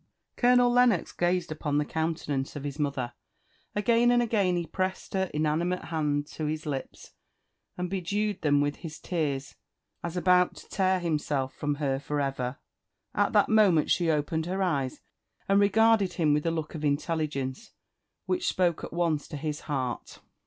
[0.35, 3.13] Colonel Lennox gazed upon the countenance of his mother.
[3.75, 7.13] Again and again he pressed her inanimate hands to his lips,
[7.77, 9.53] and bedewed them with his tears,
[10.03, 12.57] as about to tear himself from her for ever.
[13.13, 15.01] At that moment she opened her eyes,
[15.47, 17.69] and regarded him with a look of intelligence,
[18.25, 20.19] which spoke at once to his heart.